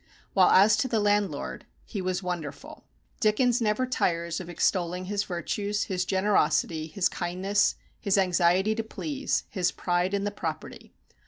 [0.33, 2.85] While as to the landlord he was "wonderful."
[3.19, 9.43] Dickens never tires of extolling his virtues, his generosity, his kindness, his anxiety to please,
[9.47, 10.95] his pride in "the property."